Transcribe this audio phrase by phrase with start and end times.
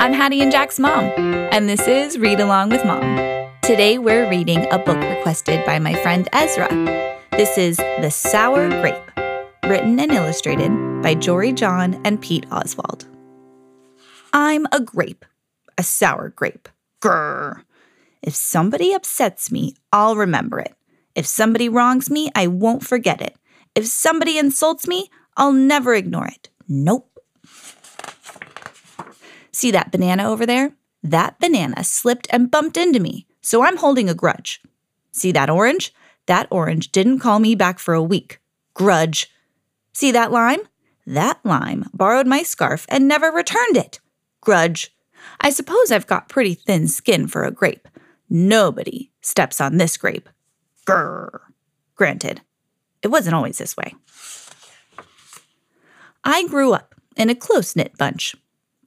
[0.00, 1.12] I'm Hattie and Jack's mom,
[1.52, 3.02] and this is Read Along with Mom.
[3.60, 6.68] Today we're reading a book requested by my friend Ezra.
[7.32, 9.10] This is The Sour Grape,
[9.66, 10.70] written and illustrated
[11.02, 13.08] by Jory John and Pete Oswald.
[14.32, 15.26] I'm a grape,
[15.76, 16.70] a sour grape.
[17.02, 17.62] Grrr.
[18.22, 20.74] If somebody upsets me, I'll remember it.
[21.14, 23.36] If somebody wrongs me, I won't forget it.
[23.74, 26.48] If somebody insults me, I'll never ignore it.
[26.66, 27.09] Nope.
[29.52, 30.72] See that banana over there?
[31.02, 34.60] That banana slipped and bumped into me, so I'm holding a grudge.
[35.12, 35.94] See that orange?
[36.26, 38.40] That orange didn't call me back for a week.
[38.74, 39.30] Grudge.
[39.92, 40.60] See that lime?
[41.06, 43.98] That lime borrowed my scarf and never returned it.
[44.40, 44.94] Grudge.
[45.40, 47.88] I suppose I've got pretty thin skin for a grape.
[48.28, 50.28] Nobody steps on this grape.
[50.86, 51.40] Grrr.
[51.96, 52.42] Granted,
[53.02, 53.94] it wasn't always this way.
[56.22, 58.36] I grew up in a close knit bunch.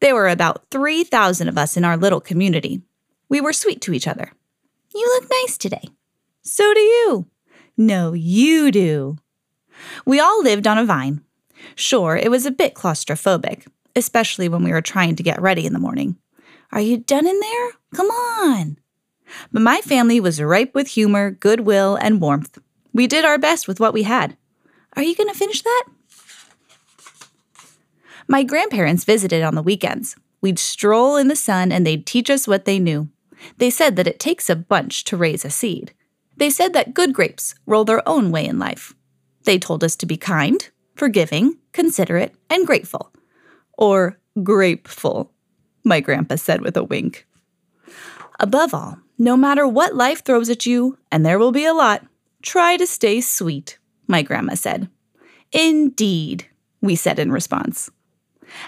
[0.04, 2.82] There were about 3,000 of us in our little community.
[3.30, 4.34] We were sweet to each other.
[4.94, 5.88] You look nice today.
[6.42, 7.28] So do you.
[7.78, 9.16] No, you do.
[10.06, 11.22] We all lived on a vine.
[11.76, 15.72] Sure, it was a bit claustrophobic, especially when we were trying to get ready in
[15.72, 16.18] the morning.
[16.74, 17.72] Are you done in there?
[17.96, 18.78] Come on.
[19.54, 22.60] But my family was ripe with humor, goodwill, and warmth.
[22.92, 24.36] We did our best with what we had.
[24.98, 25.86] Are you going to finish that?
[28.34, 30.16] My grandparents visited on the weekends.
[30.42, 33.10] We'd stroll in the sun and they'd teach us what they knew.
[33.60, 35.94] They said that it takes a bunch to raise a seed.
[36.38, 38.96] They said that good grapes roll their own way in life.
[39.44, 43.14] They told us to be kind, forgiving, considerate, and grateful.
[43.78, 45.32] Or grapeful,
[45.84, 47.28] my grandpa said with a wink.
[48.40, 52.04] Above all, no matter what life throws at you, and there will be a lot,
[52.42, 54.90] try to stay sweet, my grandma said.
[55.52, 56.48] Indeed,
[56.82, 57.92] we said in response.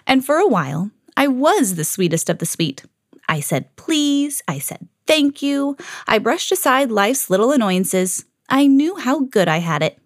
[0.06, 2.84] And for a while, I was the sweetest of the sweet.
[3.28, 8.26] I said please, I said thank you, I brushed aside life's little annoyances.
[8.50, 10.00] I knew how good I had it.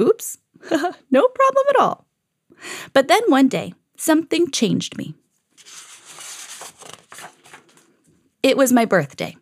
[0.00, 0.38] Oops,
[1.10, 2.06] no problem at all.
[2.92, 5.14] But then one day, something changed me.
[8.42, 9.36] It was my birthday.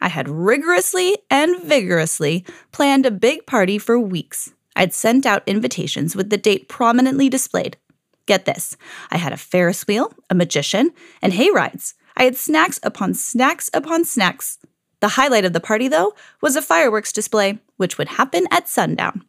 [0.00, 4.52] I had rigorously and vigorously planned a big party for weeks.
[4.76, 7.76] I'd sent out invitations with the date prominently displayed.
[8.26, 8.76] Get this
[9.10, 10.90] I had a Ferris wheel, a magician,
[11.20, 11.94] and hay rides.
[12.16, 14.58] I had snacks upon snacks upon snacks.
[15.00, 19.24] The highlight of the party, though, was a fireworks display, which would happen at sundown.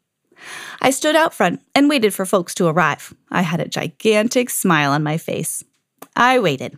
[0.81, 3.13] I stood out front and waited for folks to arrive.
[3.31, 5.63] I had a gigantic smile on my face.
[6.15, 6.77] I waited.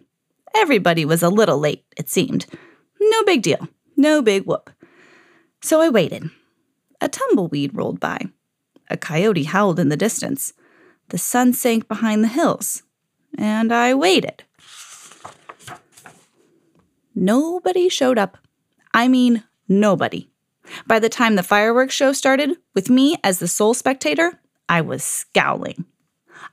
[0.55, 2.45] Everybody was a little late, it seemed.
[2.99, 4.71] No big deal, no big whoop.
[5.61, 6.29] So I waited.
[7.01, 8.19] A tumbleweed rolled by.
[8.89, 10.53] A coyote howled in the distance.
[11.09, 12.83] The sun sank behind the hills,
[13.37, 14.43] and I waited.
[17.15, 18.37] Nobody showed up.
[18.93, 20.29] I mean, nobody.
[20.85, 25.03] By the time the fireworks show started, with me as the sole spectator, I was
[25.03, 25.85] scowling.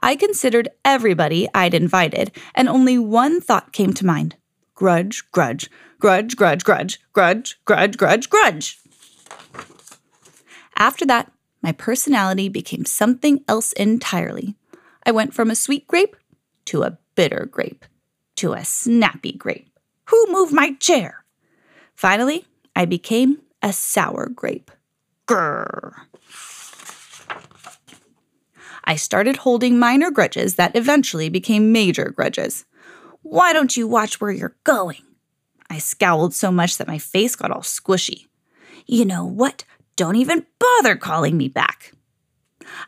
[0.03, 4.37] I considered everybody I'd invited, and only one thought came to mind
[4.75, 8.79] grudge, grudge, grudge, grudge, grudge, grudge, grudge, grudge, grudge.
[10.77, 11.31] After that,
[11.65, 14.55] my personality became something else entirely.
[15.07, 16.15] I went from a sweet grape
[16.67, 17.87] to a bitter grape
[18.37, 19.71] to a snappy grape.
[20.11, 21.25] Who moved my chair?
[21.95, 22.45] Finally,
[22.77, 24.71] I became a sour grape.
[25.27, 25.95] Grrr.
[28.85, 32.67] I started holding minor grudges that eventually became major grudges.
[33.23, 35.03] Why don't you watch where you're going?
[35.71, 38.27] I scowled so much that my face got all squishy.
[38.87, 39.65] You know what?
[39.97, 41.93] Don't even bother calling me back.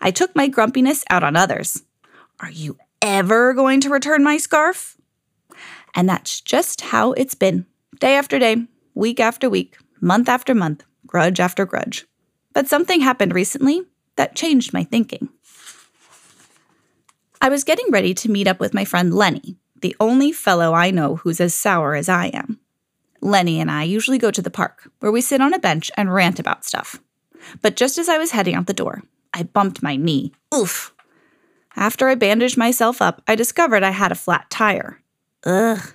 [0.00, 1.83] I took my grumpiness out on others.
[2.41, 4.97] Are you ever going to return my scarf?
[5.95, 7.66] And that's just how it's been
[8.00, 12.06] day after day, week after week, month after month, grudge after grudge.
[12.53, 13.83] But something happened recently
[14.16, 15.28] that changed my thinking.
[17.41, 20.91] I was getting ready to meet up with my friend Lenny, the only fellow I
[20.91, 22.59] know who's as sour as I am.
[23.21, 26.13] Lenny and I usually go to the park, where we sit on a bench and
[26.13, 27.01] rant about stuff.
[27.63, 29.03] But just as I was heading out the door,
[29.33, 30.33] I bumped my knee.
[30.54, 30.95] Oof!
[31.77, 35.03] After I bandaged myself up, I discovered I had a flat tire.
[35.45, 35.95] Ugh.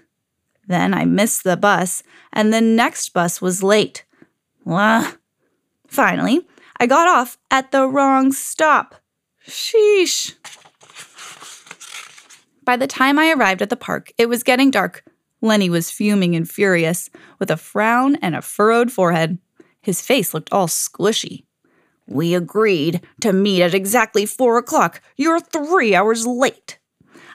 [0.68, 4.06] Then I missed the bus, and the next bus was late.
[4.64, 5.12] Wah.
[5.88, 6.48] Finally,
[6.80, 8.96] I got off at the wrong stop.
[9.48, 10.36] Sheesh.
[12.64, 15.04] By the time I arrived at the park, it was getting dark.
[15.42, 17.10] Lenny was fuming and furious,
[17.40, 19.40] with a frown and a furrowed forehead.
[19.82, 21.46] His face looked all squishy.
[22.08, 25.02] We agreed to meet at exactly four o'clock.
[25.16, 26.78] You're three hours late.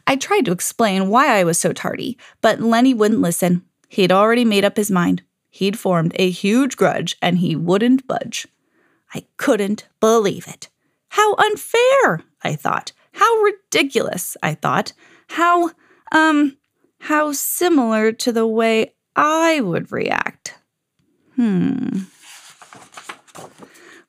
[0.06, 3.62] I tried to explain why I was so tardy, but Lenny wouldn't listen.
[3.88, 5.22] He'd already made up his mind.
[5.50, 8.46] He'd formed a huge grudge and he wouldn't budge.
[9.14, 10.68] I couldn't believe it.
[11.08, 12.92] How unfair, I thought.
[13.12, 14.92] How ridiculous, I thought.
[15.28, 15.70] How,
[16.12, 16.58] um,
[17.00, 20.54] how similar to the way I would react.
[21.34, 22.04] Hmm.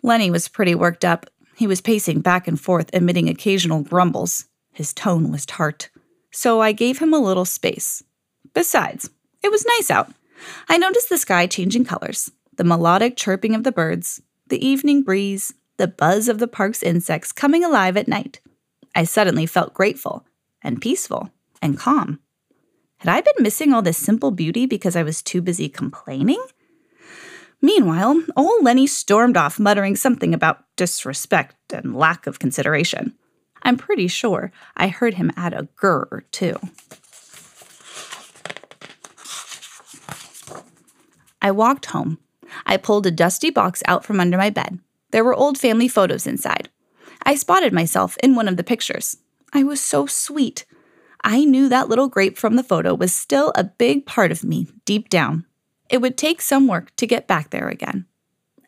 [0.04, 1.26] Lenny was pretty worked up.
[1.56, 4.46] He was pacing back and forth, emitting occasional grumbles.
[4.72, 5.90] His tone was tart.
[6.32, 8.04] So I gave him a little space.
[8.54, 9.10] Besides,
[9.44, 10.12] it was nice out.
[10.70, 15.54] I noticed the sky changing colors, the melodic chirping of the birds, the evening breeze,
[15.78, 18.40] the buzz of the park's insects coming alive at night.
[18.96, 20.26] I suddenly felt grateful
[20.62, 21.32] and peaceful
[21.62, 22.20] and calm.
[23.00, 26.44] Had I been missing all this simple beauty because I was too busy complaining?
[27.62, 33.14] Meanwhile, old Lenny stormed off, muttering something about disrespect and lack of consideration.
[33.62, 36.58] I'm pretty sure I heard him add a grr, too.
[41.42, 42.18] I walked home.
[42.66, 44.80] I pulled a dusty box out from under my bed.
[45.12, 46.70] There were old family photos inside.
[47.24, 49.18] I spotted myself in one of the pictures.
[49.54, 50.66] I was so sweet.
[51.24, 54.68] I knew that little grape from the photo was still a big part of me
[54.86, 55.46] deep down.
[55.90, 58.06] It would take some work to get back there again.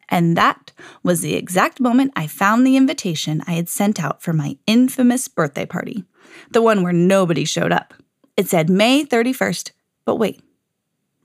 [0.09, 0.71] And that
[1.03, 5.27] was the exact moment I found the invitation I had sent out for my infamous
[5.27, 6.03] birthday party,
[6.51, 7.93] the one where nobody showed up.
[8.35, 9.71] It said May 31st,
[10.05, 10.41] but wait,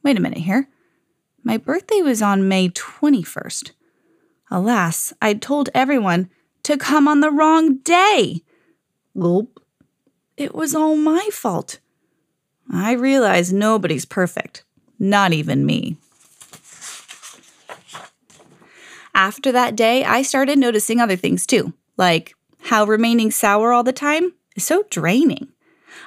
[0.03, 0.69] wait a minute here.
[1.43, 3.73] My birthday was on May 21st.
[4.51, 6.29] Alas, I'd told everyone
[6.65, 8.43] to come on the wrong day.
[9.19, 9.54] Gulp.
[10.37, 11.79] It was all my fault.
[12.71, 14.65] I realize nobody's perfect,
[14.99, 15.97] not even me.
[19.15, 23.93] After that day, I started noticing other things too, like how remaining sour all the
[23.93, 25.49] time is so draining.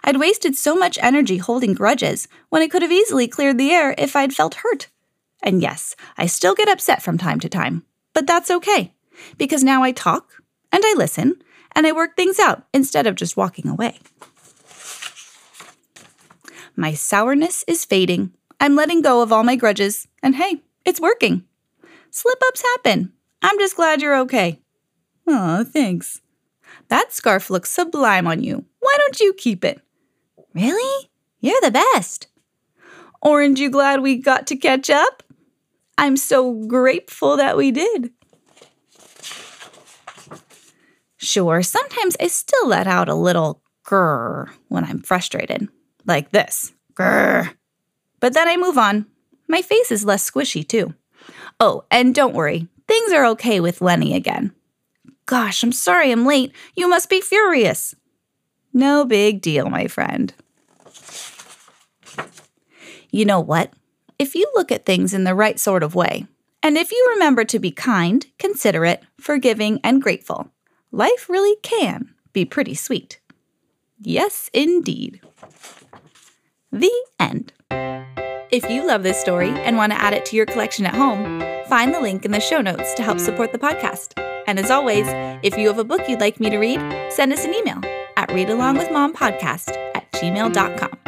[0.03, 3.95] I'd wasted so much energy holding grudges when I could have easily cleared the air
[3.97, 4.87] if I'd felt hurt.
[5.41, 8.93] And yes, I still get upset from time to time, but that's okay,
[9.37, 11.41] because now I talk and I listen
[11.77, 13.99] and I work things out instead of just walking away.
[16.75, 18.33] My sourness is fading.
[18.59, 21.43] I'm letting go of all my grudges, and hey, it's working.
[22.09, 23.13] Slip ups happen.
[23.43, 24.59] I'm just glad you're okay.
[25.27, 26.21] Aw, thanks.
[26.87, 28.65] That scarf looks sublime on you.
[28.79, 29.79] Why don't you keep it?
[30.55, 31.09] Really?
[31.41, 32.27] You're the best.
[33.21, 35.21] Orange, you glad we got to catch up?
[35.95, 38.11] I'm so grateful that we did.
[41.27, 45.67] Sure, sometimes I still let out a little grrr when I'm frustrated,
[46.05, 47.53] like this grrr.
[48.21, 49.07] But then I move on.
[49.45, 50.93] My face is less squishy, too.
[51.59, 54.53] Oh, and don't worry, things are okay with Lenny again.
[55.25, 56.53] Gosh, I'm sorry I'm late.
[56.77, 57.93] You must be furious.
[58.71, 60.33] No big deal, my friend.
[63.11, 63.73] You know what?
[64.17, 66.25] If you look at things in the right sort of way,
[66.63, 70.51] and if you remember to be kind, considerate, forgiving, and grateful,
[70.97, 73.19] life really can be pretty sweet.
[74.01, 75.21] Yes, indeed.
[76.71, 77.53] The end.
[78.49, 81.43] If you love this story and want to add it to your collection at home,
[81.67, 84.13] find the link in the show notes to help support the podcast.
[84.47, 85.05] And as always,
[85.43, 86.79] if you have a book you'd like me to read,
[87.11, 87.81] send us an email
[88.15, 91.06] at readalongwithmompodcast at gmail.com.